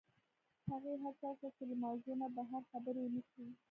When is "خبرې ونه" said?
2.71-3.21